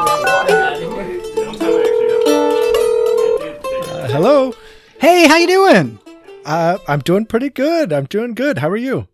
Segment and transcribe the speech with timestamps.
[0.00, 0.04] Uh,
[4.08, 4.54] hello.
[5.00, 5.98] Hey, how you doing?
[6.44, 7.92] Uh, I'm doing pretty good.
[7.92, 8.58] I'm doing good.
[8.58, 9.08] How are you?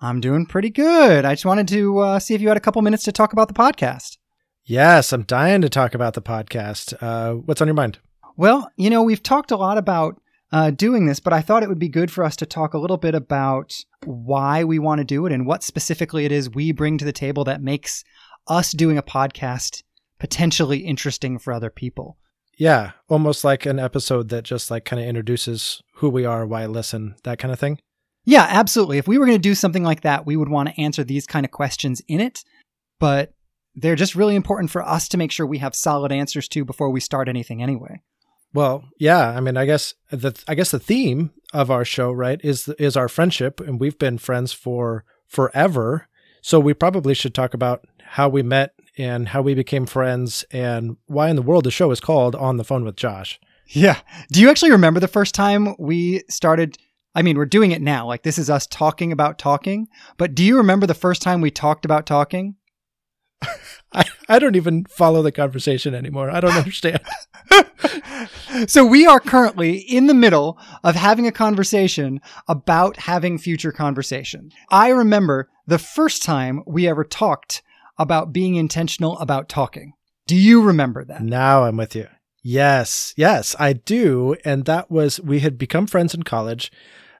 [0.00, 1.24] I'm doing pretty good.
[1.24, 3.48] I just wanted to uh, see if you had a couple minutes to talk about
[3.48, 4.18] the podcast.
[4.64, 6.94] Yes, I'm dying to talk about the podcast.
[7.02, 7.98] Uh, what's on your mind?
[8.36, 10.20] Well, you know, we've talked a lot about
[10.52, 12.78] uh, doing this, but I thought it would be good for us to talk a
[12.78, 16.70] little bit about why we want to do it and what specifically it is we
[16.70, 18.04] bring to the table that makes
[18.46, 19.82] us doing a podcast
[20.20, 22.16] potentially interesting for other people.
[22.56, 26.66] Yeah, almost like an episode that just like kind of introduces who we are, why
[26.66, 27.80] listen, that kind of thing.
[28.24, 28.98] Yeah, absolutely.
[28.98, 31.26] If we were going to do something like that, we would want to answer these
[31.26, 32.44] kind of questions in it,
[32.98, 33.32] but
[33.74, 36.90] they're just really important for us to make sure we have solid answers to before
[36.90, 38.02] we start anything anyway.
[38.52, 42.40] Well, yeah, I mean, I guess the I guess the theme of our show, right,
[42.44, 46.08] is is our friendship, and we've been friends for forever.
[46.42, 50.96] So we probably should talk about how we met and how we became friends, and
[51.06, 54.00] why in the world the show is called "On the Phone with Josh." Yeah.
[54.32, 56.76] Do you actually remember the first time we started?
[57.14, 58.06] I mean, we're doing it now.
[58.06, 59.88] Like this is us talking about talking.
[60.16, 62.56] But do you remember the first time we talked about talking?
[63.92, 66.30] I, I don't even follow the conversation anymore.
[66.30, 67.00] I don't understand.
[68.66, 74.50] so we are currently in the middle of having a conversation about having future conversation.
[74.70, 77.62] I remember the first time we ever talked
[78.00, 79.92] about being intentional about talking.
[80.26, 81.22] Do you remember that?
[81.22, 82.08] now I'm with you.
[82.42, 84.34] Yes, yes, I do.
[84.44, 86.72] And that was, we had become friends in college.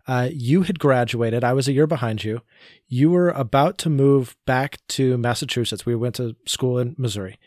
[0.09, 1.45] Uh, you had graduated.
[1.45, 2.41] I was a year behind you.
[2.89, 5.85] You were about to move back to Massachusetts.
[5.85, 7.39] We went to school in Missouri.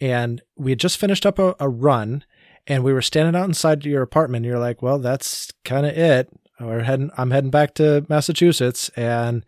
[0.00, 2.24] And we had just finished up a, a run
[2.66, 4.44] and we were standing out inside your apartment.
[4.44, 6.28] You're like, well, that's kind of it.
[6.60, 9.44] We're heading, I'm heading back to Massachusetts and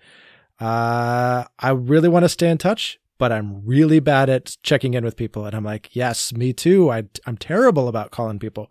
[0.61, 5.03] uh, I really want to stay in touch, but I'm really bad at checking in
[5.03, 5.47] with people.
[5.47, 6.93] And I'm like, yes, me too.
[6.93, 8.71] I, I'm terrible about calling people.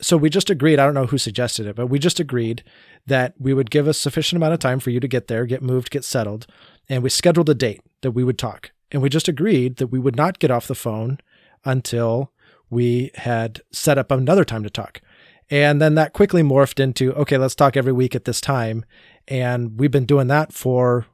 [0.00, 0.78] So we just agreed.
[0.78, 2.64] I don't know who suggested it, but we just agreed
[3.06, 5.60] that we would give a sufficient amount of time for you to get there, get
[5.60, 6.46] moved, get settled.
[6.88, 8.70] And we scheduled a date that we would talk.
[8.90, 11.18] And we just agreed that we would not get off the phone
[11.66, 12.32] until
[12.70, 15.02] we had set up another time to talk.
[15.50, 18.86] And then that quickly morphed into, okay, let's talk every week at this time.
[19.28, 21.04] And we've been doing that for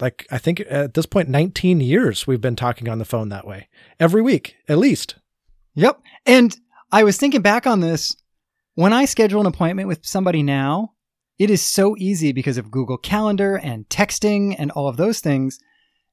[0.00, 3.46] like, I think at this point, 19 years we've been talking on the phone that
[3.46, 3.68] way
[3.98, 5.16] every week, at least.
[5.74, 6.00] Yep.
[6.24, 6.56] And
[6.92, 8.16] I was thinking back on this.
[8.74, 10.92] When I schedule an appointment with somebody now,
[11.38, 15.58] it is so easy because of Google Calendar and texting and all of those things.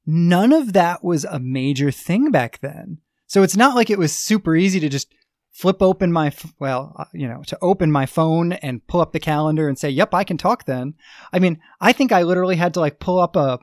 [0.06, 3.00] None of that was a major thing back then.
[3.28, 5.14] So it's not like it was super easy to just
[5.52, 9.20] flip open my, well, uh, you know, to open my phone and pull up the
[9.20, 10.96] calendar and say, yep, I can talk then.
[11.32, 13.60] I mean, I think I literally had to like pull up a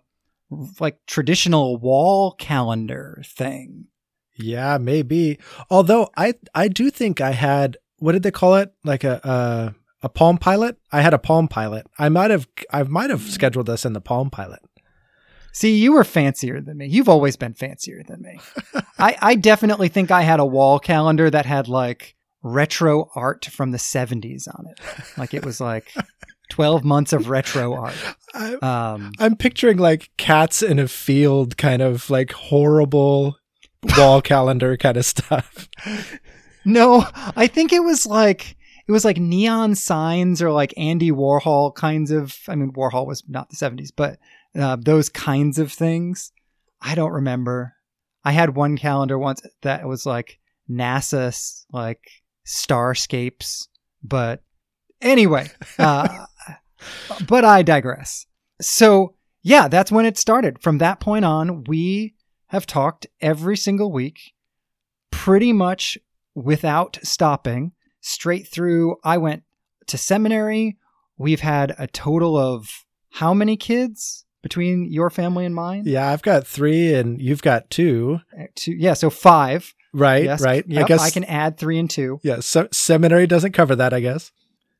[0.80, 3.86] like traditional wall calendar thing.
[4.36, 5.38] Yeah, maybe.
[5.68, 8.72] Although I I do think I had what did they call it?
[8.84, 9.20] Like a
[10.02, 10.76] a, a Palm Pilot.
[10.90, 11.86] I had a Palm Pilot.
[11.98, 14.60] I might have I might have scheduled this in the Palm Pilot.
[15.52, 16.86] See, you were fancier than me.
[16.86, 18.38] You've always been fancier than me.
[18.98, 23.72] I, I definitely think I had a wall calendar that had like retro art from
[23.72, 24.80] the 70s on it.
[25.18, 25.92] Like it was like
[26.50, 27.94] 12 months of retro art.
[28.34, 33.36] I, Um, I'm picturing like cats in a field, kind of like horrible
[33.96, 35.68] wall calendar kind of stuff.
[36.64, 37.06] no,
[37.36, 38.56] I think it was like
[38.86, 42.36] it was like neon signs or like Andy Warhol kinds of.
[42.48, 44.18] I mean, Warhol was not the 70s, but
[44.58, 46.32] uh, those kinds of things.
[46.82, 47.74] I don't remember.
[48.24, 52.00] I had one calendar once that was like NASA, like
[52.46, 53.68] starscapes,
[54.02, 54.42] but
[55.00, 55.50] anyway.
[55.78, 56.26] Uh,
[57.26, 58.26] but I digress.
[58.60, 60.60] So yeah, that's when it started.
[60.62, 62.14] From that point on, we
[62.48, 64.32] have talked every single week,
[65.10, 65.96] pretty much
[66.34, 68.96] without stopping, straight through.
[69.04, 69.42] I went
[69.86, 70.76] to seminary.
[71.16, 75.82] We've had a total of how many kids between your family and mine?
[75.84, 78.20] Yeah, I've got three, and you've got two.
[78.38, 79.74] Uh, Two, yeah, so five.
[79.92, 80.64] Right, yes, right.
[80.66, 82.20] Yep, I guess I can add three and two.
[82.22, 83.92] Yeah, se- seminary doesn't cover that.
[83.92, 84.30] I guess.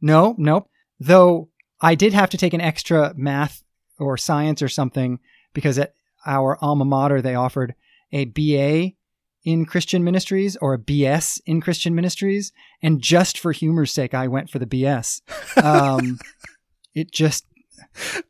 [0.01, 0.69] No, nope.
[0.99, 1.49] Though
[1.81, 3.63] I did have to take an extra math
[3.99, 5.19] or science or something
[5.53, 5.95] because at
[6.27, 7.75] our alma mater they offered
[8.13, 8.93] a BA
[9.45, 14.29] in Christian ministries or a BS in Christian ministries, and just for humor's sake, I
[14.29, 15.23] went for the BS.
[15.63, 16.19] Um,
[16.95, 17.47] it just,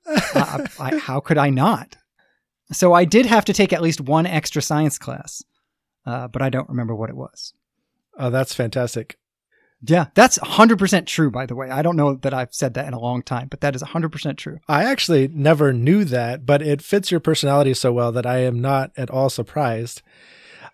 [0.06, 1.96] I, I, how could I not?
[2.72, 5.42] So I did have to take at least one extra science class,
[6.06, 7.54] uh, but I don't remember what it was.
[8.16, 9.18] Oh, that's fantastic.
[9.82, 11.70] Yeah, that's 100% true, by the way.
[11.70, 14.36] I don't know that I've said that in a long time, but that is 100%
[14.36, 14.58] true.
[14.68, 18.60] I actually never knew that, but it fits your personality so well that I am
[18.60, 20.02] not at all surprised.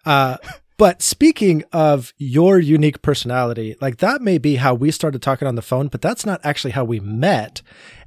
[0.05, 0.39] Uh,
[0.79, 5.55] But speaking of your unique personality, like that may be how we started talking on
[5.55, 7.63] the phone, but that's not actually how we met.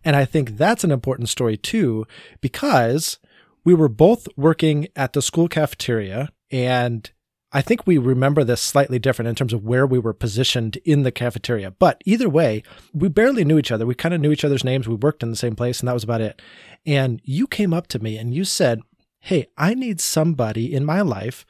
[0.06, 2.06] And I think that's an important story too,
[2.42, 3.18] because
[3.66, 7.10] we were both working at the school cafeteria and
[7.52, 11.02] I think we remember this slightly different in terms of where we were positioned in
[11.02, 11.72] the cafeteria.
[11.72, 12.62] But either way,
[12.94, 13.88] we barely knew each other.
[13.88, 14.88] We kind of knew each other's names.
[14.88, 16.42] We worked in the same place, and that was about it.
[16.86, 18.82] And you came up to me and you said,
[19.22, 21.46] Hey, I need somebody in my life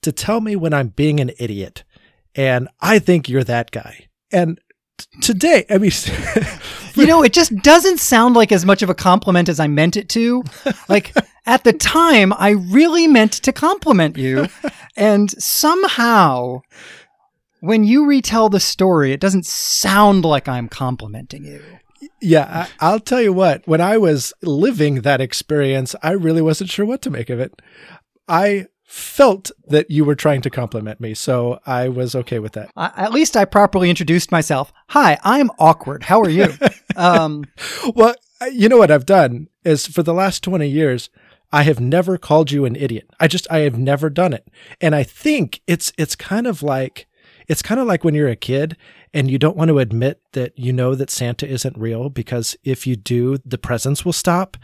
[0.00, 1.84] to tell me when I'm being an idiot.
[2.34, 4.08] And I think you're that guy.
[4.32, 4.58] And
[5.20, 5.92] today, I mean,
[6.94, 9.96] you know, it just doesn't sound like as much of a compliment as I meant
[9.96, 10.44] it to.
[10.88, 11.14] Like
[11.46, 14.46] at the time, I really meant to compliment you.
[14.96, 16.62] And somehow,
[17.60, 21.62] when you retell the story, it doesn't sound like I'm complimenting you.
[22.20, 26.70] yeah, I, I'll tell you what, when I was living that experience, I really wasn't
[26.70, 27.60] sure what to make of it.
[28.28, 32.70] I felt that you were trying to compliment me, so I was okay with that.
[32.76, 34.70] I, at least I properly introduced myself.
[34.90, 36.02] Hi, I'm awkward.
[36.02, 36.48] How are you?
[36.96, 37.44] um,
[37.94, 38.14] Well,
[38.52, 41.08] you know what I've done is for the last 20 years,
[41.50, 43.08] I have never called you an idiot.
[43.18, 44.48] I just I have never done it.
[44.80, 47.06] And I think it's it's kind of like
[47.48, 48.76] it's kind of like when you're a kid
[49.14, 52.86] and you don't want to admit that you know that Santa isn't real because if
[52.86, 54.56] you do, the presents will stop.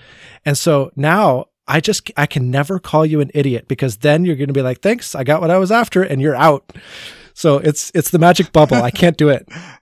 [0.45, 4.37] And so now I just I can never call you an idiot because then you're
[4.37, 6.73] going to be like, "Thanks, I got what I was after," and you're out.
[7.35, 8.79] So it's it's the magic bubble.
[8.79, 9.49] I can't do it.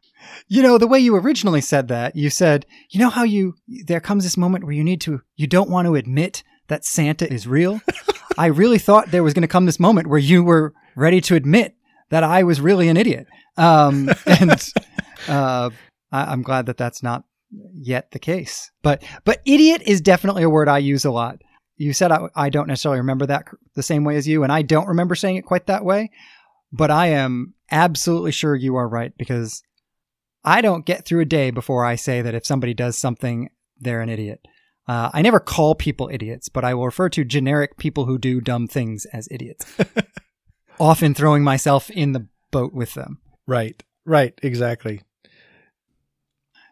[0.49, 4.01] you know, the way you originally said that, you said, you know how you, there
[4.01, 7.47] comes this moment where you need to, you don't want to admit that Santa is
[7.47, 7.81] real.
[8.39, 11.35] I really thought there was going to come this moment where you were ready to
[11.35, 11.75] admit
[12.11, 13.27] that I was really an idiot.
[13.57, 14.73] Um, and,
[15.29, 15.71] uh,
[16.13, 17.25] I, I'm glad that that's not
[17.73, 18.71] yet the case.
[18.83, 21.41] But, but idiot is definitely a word I use a lot.
[21.77, 24.63] You said I, I don't necessarily remember that the same way as you, and I
[24.63, 26.11] don't remember saying it quite that way.
[26.73, 29.63] But I am absolutely sure you are right because
[30.45, 34.01] I don't get through a day before I say that if somebody does something, they're
[34.01, 34.47] an idiot.
[34.89, 38.41] Uh, I never call people idiots, but I will refer to generic people who do
[38.41, 39.67] dumb things as idiots,
[40.81, 43.19] often throwing myself in the boat with them.
[43.47, 43.83] Right.
[44.05, 44.39] Right.
[44.43, 45.03] Exactly.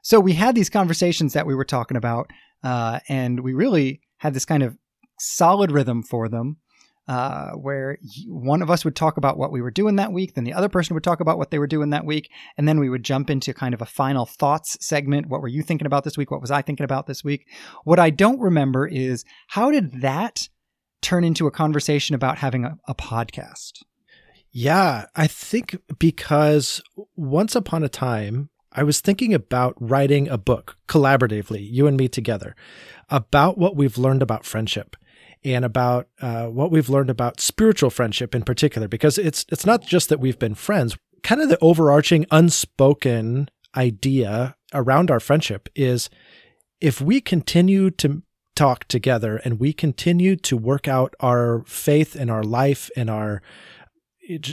[0.02, 2.30] So we had these conversations that we were talking about,
[2.62, 4.76] uh, and we really had this kind of
[5.26, 6.58] solid rhythm for them.
[7.06, 7.98] Uh, where
[8.28, 10.70] one of us would talk about what we were doing that week, then the other
[10.70, 13.28] person would talk about what they were doing that week, and then we would jump
[13.28, 15.28] into kind of a final thoughts segment.
[15.28, 16.30] What were you thinking about this week?
[16.30, 17.46] What was I thinking about this week?
[17.84, 20.48] What I don't remember is how did that
[21.02, 23.82] turn into a conversation about having a, a podcast?
[24.50, 26.80] Yeah, I think because
[27.16, 32.08] once upon a time, I was thinking about writing a book collaboratively, you and me
[32.08, 32.56] together,
[33.10, 34.96] about what we've learned about friendship
[35.44, 38.88] and about uh, what we've learned about spiritual friendship in particular.
[38.88, 40.96] Because it's it's not just that we've been friends.
[41.22, 46.10] Kind of the overarching, unspoken idea around our friendship is
[46.80, 48.22] if we continue to
[48.54, 53.42] talk together and we continue to work out our faith and our life and our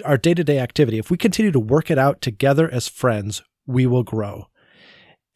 [0.03, 4.03] our day-to-day activity if we continue to work it out together as friends we will
[4.03, 4.47] grow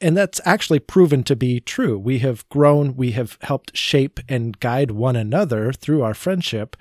[0.01, 1.97] and that's actually proven to be true.
[1.97, 6.75] We have grown we have helped shape and guide one another through our friendship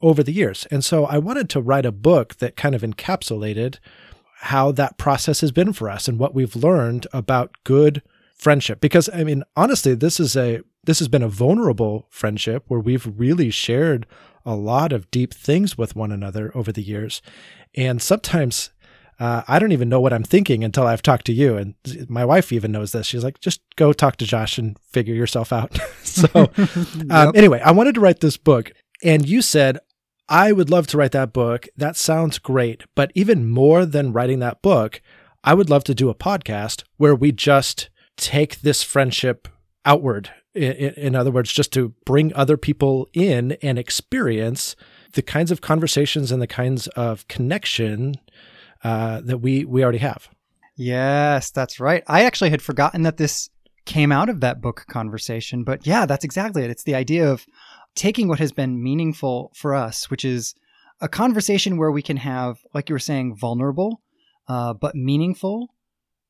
[0.00, 0.66] over the years.
[0.70, 3.78] And so i wanted to write a book that kind of encapsulated
[4.40, 8.02] how that process has been for us and what we've learned about good
[8.34, 8.80] friendship.
[8.80, 13.10] Because i mean honestly this is a this has been a vulnerable friendship where we've
[13.16, 14.06] really shared
[14.44, 17.20] a lot of deep things with one another over the years.
[17.74, 18.70] And sometimes
[19.18, 21.56] uh, i don't even know what i'm thinking until i've talked to you.
[21.56, 21.74] And
[22.08, 23.06] my wife even knows this.
[23.06, 25.78] She's like just go talk to josh and figure yourself out.
[26.02, 26.48] So um,
[27.10, 27.36] Yep.
[27.36, 28.72] anyway i wanted to write this book.
[29.02, 29.78] And you said
[30.28, 31.68] i would love to write that book.
[31.76, 32.84] That sounds great.
[32.94, 35.00] But even more than writing that book
[35.44, 39.46] i would love to do a podcast where we just take this friendship
[39.84, 40.30] outward.
[40.54, 44.74] In other words just to bring other people in and experience
[45.12, 48.14] the kinds of conversations and the kinds of connection
[48.84, 50.28] uh, that we we already have
[50.76, 52.04] Yes, that's right.
[52.06, 53.48] I actually had forgotten that this
[53.86, 56.70] came out of that book conversation, but yeah, that's exactly it.
[56.70, 57.46] It's the idea of
[57.94, 60.54] taking what has been meaningful for us, which is
[61.00, 64.02] a conversation where we can have, like you were saying, vulnerable,
[64.48, 65.74] uh, but meaningful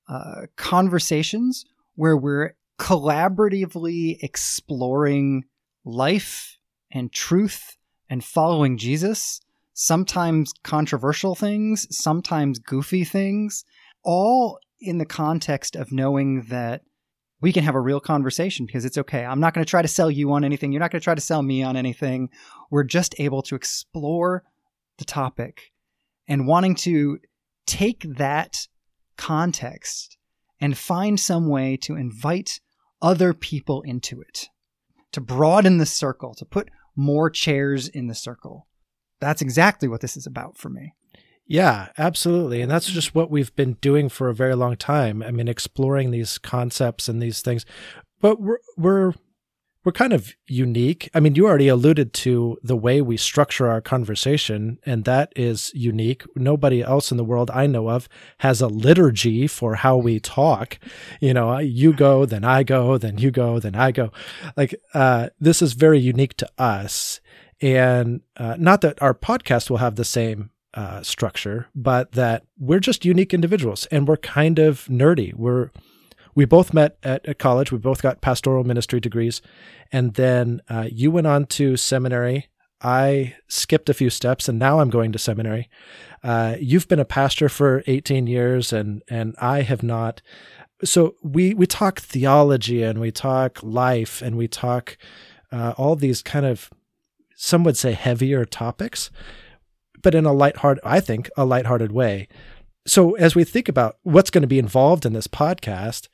[0.08, 1.64] uh, conversations
[1.96, 5.44] where we're collaboratively exploring
[5.84, 6.56] life
[6.92, 7.76] and truth
[8.08, 9.40] and following Jesus.
[9.78, 13.62] Sometimes controversial things, sometimes goofy things
[14.02, 16.80] all in the context of knowing that
[17.42, 19.22] we can have a real conversation because it's okay.
[19.22, 20.72] I'm not going to try to sell you on anything.
[20.72, 22.30] You're not going to try to sell me on anything.
[22.70, 24.44] We're just able to explore
[24.96, 25.72] the topic
[26.26, 27.18] and wanting to
[27.66, 28.66] take that
[29.18, 30.16] context
[30.58, 32.60] and find some way to invite
[33.02, 34.48] other people into it,
[35.12, 38.66] to broaden the circle, to put more chairs in the circle.
[39.20, 40.92] That's exactly what this is about for me.
[41.46, 42.60] Yeah, absolutely.
[42.60, 45.22] And that's just what we've been doing for a very long time.
[45.22, 47.64] I mean, exploring these concepts and these things.
[48.20, 49.12] But we're we're
[49.86, 51.08] we're kind of unique.
[51.14, 55.70] I mean, you already alluded to the way we structure our conversation, and that is
[55.74, 56.24] unique.
[56.34, 58.08] Nobody else in the world I know of
[58.38, 60.80] has a liturgy for how we talk.
[61.20, 64.10] You know, you go, then I go, then you go, then I go.
[64.56, 67.20] Like, uh, this is very unique to us.
[67.60, 72.80] And uh, not that our podcast will have the same uh, structure, but that we're
[72.80, 75.32] just unique individuals and we're kind of nerdy.
[75.34, 75.70] We're
[76.34, 77.72] we both met at, at college.
[77.72, 79.40] We both got pastoral ministry degrees,
[79.90, 82.48] and then uh, you went on to seminary.
[82.82, 85.70] I skipped a few steps, and now I'm going to seminary.
[86.22, 90.20] Uh, you've been a pastor for 18 years, and and I have not.
[90.84, 94.98] So we we talk theology, and we talk life, and we talk
[95.50, 96.68] uh, all these kind of
[97.36, 99.10] some would say heavier topics
[100.06, 102.28] but in a lighthearted, I think, a lighthearted way.
[102.86, 106.06] So as we think about what's going to be involved in this podcast,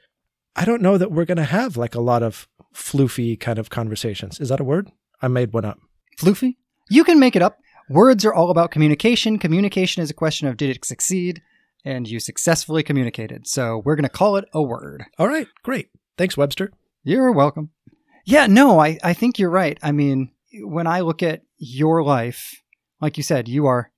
[0.57, 3.69] I don't know that we're going to have like a lot of floofy kind of
[3.69, 4.41] conversations.
[4.41, 4.91] Is that a word?
[5.21, 5.79] I made one up.
[6.19, 6.57] Floofy?
[6.88, 7.59] You can make it up.
[7.91, 9.38] Words are all about communication.
[9.38, 11.43] Communication is a question of did it succeed?
[11.85, 13.47] And you successfully communicated.
[13.47, 15.05] So we're going to call it a word.
[15.19, 15.49] All right.
[15.62, 15.91] Great.
[16.17, 16.73] Thanks, Webster.
[17.05, 17.73] You're welcome.
[18.25, 19.79] Yeah, no, I, I think you're right.
[19.83, 22.63] I mean, when I look at your life,
[23.01, 23.91] like you said, you are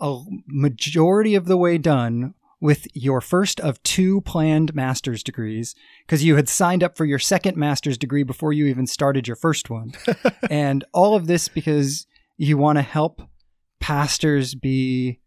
[0.00, 5.74] a majority of the way done with your first of two planned master's degrees
[6.06, 9.36] because you had signed up for your second master's degree before you even started your
[9.36, 9.92] first one.
[10.50, 12.06] and all of this because
[12.36, 13.22] you want to help
[13.80, 15.20] pastors be,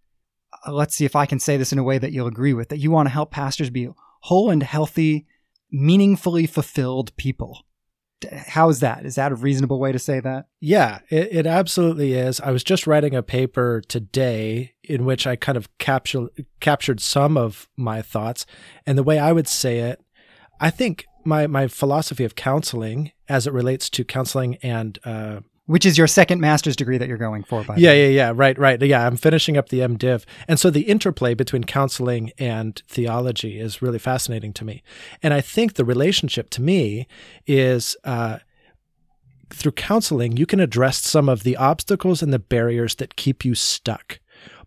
[0.67, 2.69] uh, let's see if I can say this in a way that you'll agree with,
[2.69, 3.89] that you want to help pastors be
[4.21, 5.25] whole and healthy,
[5.71, 7.65] meaningfully fulfilled people
[8.31, 9.05] how is that?
[9.05, 10.47] Is that a reasonable way to say that?
[10.59, 12.39] Yeah, it, it, absolutely is.
[12.39, 17.37] I was just writing a paper today in which I kind of captured captured some
[17.37, 18.45] of my thoughts,
[18.85, 20.01] and the way I would say it,
[20.59, 25.85] I think my my philosophy of counseling, as it relates to counseling and uh, which
[25.85, 28.81] is your second master's degree that you're going for, by yeah, yeah, yeah, right, right,
[28.81, 29.07] yeah.
[29.07, 33.97] I'm finishing up the MDiv, and so the interplay between counseling and theology is really
[33.97, 34.83] fascinating to me.
[35.23, 37.07] And I think the relationship to me
[37.47, 38.39] is uh,
[39.49, 43.55] through counseling, you can address some of the obstacles and the barriers that keep you
[43.55, 44.19] stuck,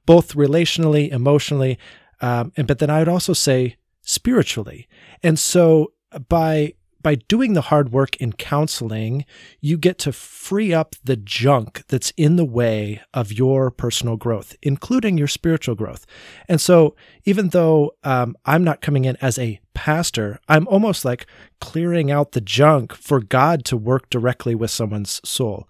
[0.06, 1.78] both relationally, emotionally,
[2.22, 4.88] um, and but then I would also say spiritually.
[5.22, 5.92] And so
[6.28, 9.24] by by doing the hard work in counseling,
[9.60, 14.56] you get to free up the junk that's in the way of your personal growth,
[14.62, 16.06] including your spiritual growth.
[16.48, 21.26] And so, even though um, I'm not coming in as a pastor, I'm almost like
[21.60, 25.68] clearing out the junk for God to work directly with someone's soul.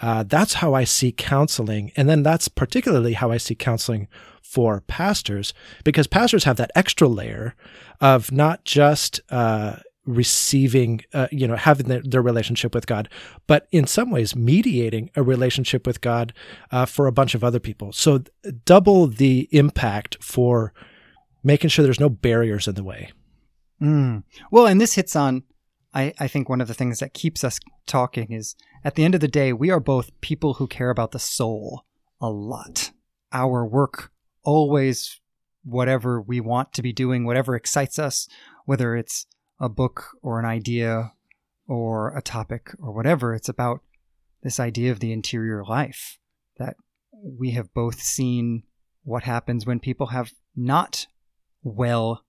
[0.00, 1.92] Uh, that's how I see counseling.
[1.96, 4.08] And then that's particularly how I see counseling
[4.42, 7.54] for pastors, because pastors have that extra layer
[8.00, 13.08] of not just, uh, receiving, uh, you know, having their, relationship with God,
[13.46, 16.32] but in some ways mediating a relationship with God
[16.70, 17.92] uh, for a bunch of other people.
[17.92, 18.22] So
[18.64, 20.72] double the impact for
[21.42, 23.12] making sure there's no barriers in the way.
[23.80, 24.22] Mm.
[24.50, 25.42] Well, and this hits on,
[25.94, 28.54] I, I think one of the things that keeps us talking is
[28.84, 31.84] at the end of the day, we are both people who care about the soul
[32.20, 32.92] a lot.
[33.32, 34.10] Our work
[34.42, 35.20] always,
[35.64, 38.28] whatever we want to be doing, whatever excites us,
[38.64, 39.26] whether it's
[39.60, 41.12] a book or an idea
[41.66, 43.34] or a topic or whatever.
[43.34, 43.80] It's about
[44.42, 46.18] this idea of the interior life
[46.58, 46.76] that
[47.12, 48.64] we have both seen
[49.04, 51.06] what happens when people have not
[51.62, 52.24] well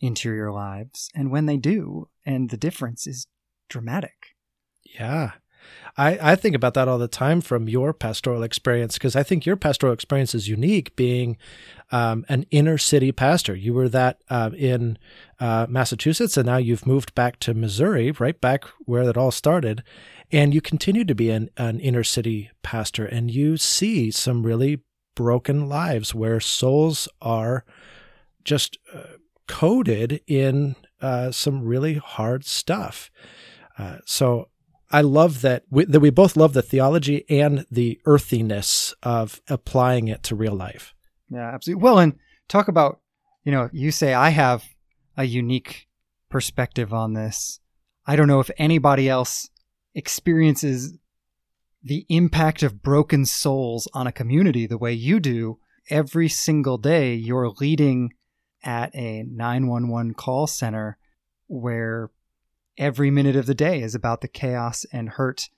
[0.00, 2.08] interior lives and when they do.
[2.24, 3.26] And the difference is
[3.68, 4.34] dramatic.
[4.84, 5.32] Yeah.
[5.96, 9.44] I, I think about that all the time from your pastoral experience because I think
[9.44, 11.36] your pastoral experience is unique being
[11.90, 13.54] um, an inner city pastor.
[13.54, 14.96] You were that uh, in
[15.40, 19.82] uh, Massachusetts and now you've moved back to Missouri, right back where it all started.
[20.30, 24.82] And you continue to be an, an inner city pastor and you see some really
[25.16, 27.64] broken lives where souls are
[28.44, 29.16] just uh,
[29.48, 33.10] coded in uh, some really hard stuff.
[33.76, 34.48] Uh, so
[34.90, 40.08] I love that we, that we both love the theology and the earthiness of applying
[40.08, 40.94] it to real life.
[41.30, 41.82] Yeah, absolutely.
[41.82, 42.18] Well, and
[42.48, 43.00] talk about,
[43.44, 44.64] you know, you say I have
[45.16, 45.88] a unique
[46.30, 47.60] perspective on this.
[48.06, 49.50] I don't know if anybody else
[49.94, 50.94] experiences
[51.82, 55.58] the impact of broken souls on a community the way you do.
[55.90, 58.12] every single day you're leading
[58.62, 60.98] at a 911 call center
[61.46, 62.10] where
[62.78, 65.48] every minute of the day is about the chaos and hurt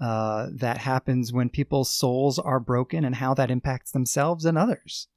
[0.00, 5.08] uh, that happens when people's souls are broken and how that impacts themselves and others.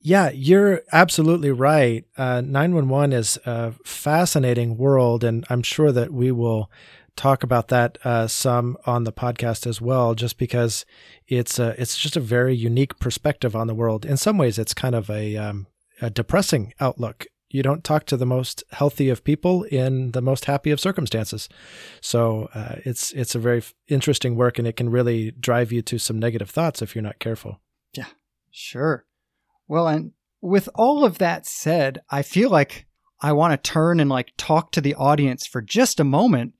[0.00, 2.04] Yeah, you're absolutely right.
[2.18, 6.70] Uh, 911 is a fascinating world, and I'm sure that we will
[7.16, 10.84] talk about that uh, some on the podcast as well, just because
[11.26, 14.04] it's a, it's just a very unique perspective on the world.
[14.04, 15.68] In some ways, it's kind of a, um,
[16.02, 17.26] a depressing outlook.
[17.54, 21.48] You don't talk to the most healthy of people in the most happy of circumstances,
[22.00, 25.98] so uh, it's it's a very interesting work, and it can really drive you to
[26.00, 27.60] some negative thoughts if you're not careful.
[27.92, 28.08] Yeah,
[28.50, 29.06] sure.
[29.68, 32.86] Well, and with all of that said, I feel like
[33.20, 36.54] I want to turn and like talk to the audience for just a moment,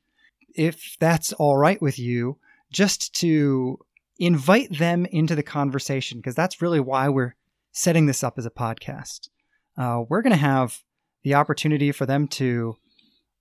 [0.55, 2.39] if that's all right with you,
[2.71, 3.81] just to
[4.21, 7.35] invite them into the conversation, because that's really why we're
[7.73, 9.29] setting this up as a podcast.
[9.77, 10.83] Uh, we're going to have
[11.23, 12.77] the opportunity for them to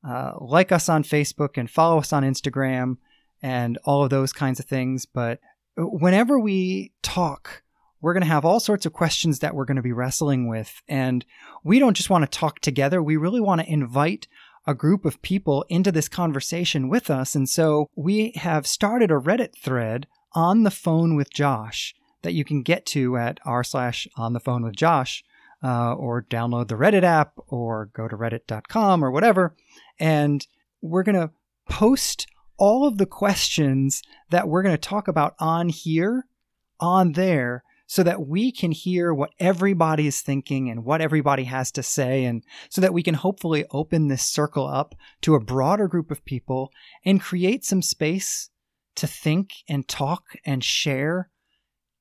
[0.08, 2.98] uh, like us on Facebook and follow us on Instagram
[3.42, 5.06] and all of those kinds of things.
[5.06, 5.40] But
[5.78, 7.64] whenever we talk,
[8.02, 10.82] we're going to have all sorts of questions that we're going to be wrestling with.
[10.88, 11.26] And
[11.64, 14.28] we don't just want to talk together, we really want to invite
[14.66, 17.36] a group of people into this conversation with us.
[17.36, 22.46] And so we have started a Reddit thread on the phone with Josh that you
[22.46, 25.24] can get to at r slash on the phone with Josh.
[25.64, 29.56] Uh, or download the Reddit app or go to reddit.com or whatever.
[29.98, 30.46] And
[30.82, 31.32] we're going to
[31.70, 32.28] post
[32.58, 36.26] all of the questions that we're going to talk about on here
[36.82, 41.72] on there so that we can hear what everybody is thinking and what everybody has
[41.72, 45.88] to say, and so that we can hopefully open this circle up to a broader
[45.88, 46.72] group of people
[47.06, 48.50] and create some space
[48.96, 51.30] to think and talk and share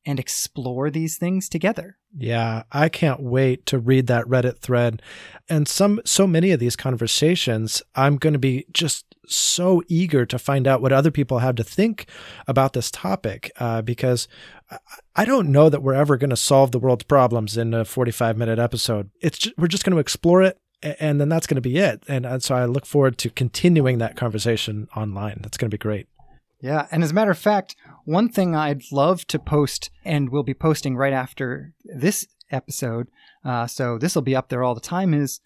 [0.07, 1.99] and explore these things together.
[2.17, 5.01] Yeah, I can't wait to read that Reddit thread.
[5.49, 10.39] And some so many of these conversations, I'm going to be just so eager to
[10.39, 12.07] find out what other people have to think
[12.47, 14.29] about this topic uh, because
[15.17, 18.37] I don't know that we're ever going to solve the world's problems in a 45
[18.37, 19.11] minute episode.
[19.21, 22.03] It's just, we're just going to explore it and then that's going to be it.
[22.09, 25.39] And, and so I look forward to continuing that conversation online.
[25.43, 26.09] That's going to be great.
[26.61, 26.87] Yeah.
[26.91, 30.55] And as a matter of fact, one thing I'd love to post, and we'll be
[30.55, 33.09] posting right after this episode,
[33.45, 35.41] uh, so this will be up there all the time, is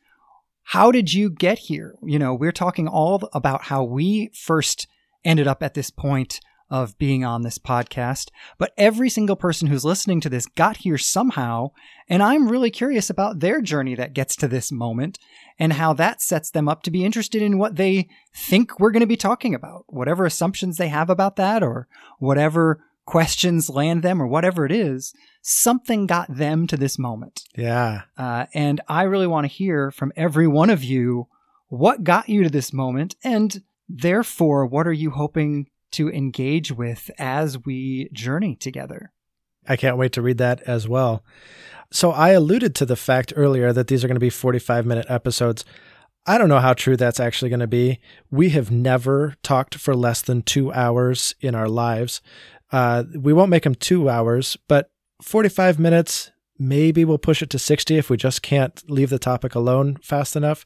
[0.64, 1.94] how did you get here?
[2.02, 4.88] You know, we're talking all about how we first
[5.24, 9.84] ended up at this point of being on this podcast, but every single person who's
[9.84, 11.70] listening to this got here somehow.
[12.08, 15.18] And I'm really curious about their journey that gets to this moment
[15.58, 19.00] and how that sets them up to be interested in what they think we're going
[19.00, 21.86] to be talking about, whatever assumptions they have about that or
[22.18, 25.14] whatever questions land them or whatever it is,
[25.48, 27.44] something got them to this moment.
[27.56, 28.02] Yeah.
[28.18, 31.28] Uh, and I really want to hear from every one of you
[31.68, 37.12] what got you to this moment and therefore what are you hoping to engage with
[37.16, 39.12] as we journey together.
[39.68, 41.24] I can't wait to read that as well.
[41.92, 45.06] So, I alluded to the fact earlier that these are going to be 45 minute
[45.08, 45.64] episodes.
[46.26, 48.00] I don't know how true that's actually going to be.
[48.28, 52.20] We have never talked for less than two hours in our lives.
[52.72, 54.90] Uh, we won't make them two hours, but
[55.22, 59.54] 45 minutes Maybe we'll push it to 60 if we just can't leave the topic
[59.54, 60.64] alone fast enough.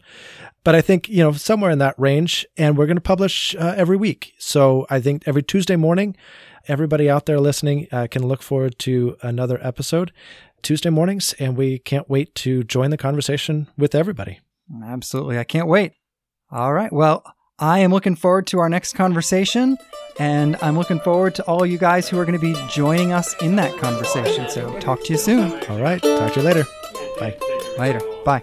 [0.63, 2.47] But I think, you know, somewhere in that range.
[2.57, 4.35] And we're going to publish uh, every week.
[4.39, 6.17] So I think every Tuesday morning,
[6.69, 10.13] everybody out there listening uh, can look forward to another episode
[10.63, 11.33] Tuesday mornings.
[11.41, 14.41] And we can't wait to join the conversation with everybody.
[14.85, 15.39] Absolutely.
[15.39, 15.95] I can't wait.
[16.53, 16.93] All right.
[16.93, 17.25] Well,
[17.61, 19.77] I am looking forward to our next conversation.
[20.19, 23.35] And I'm looking forward to all you guys who are going to be joining us
[23.43, 24.51] in that conversation.
[24.51, 25.53] So talk to you soon.
[25.69, 26.03] All right.
[26.03, 26.65] Talk to you later.
[27.19, 27.39] Bye.
[27.79, 28.01] Later.
[28.25, 28.43] Bye.